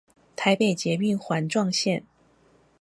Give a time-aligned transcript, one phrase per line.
[0.35, 2.05] 台北捷運環狀線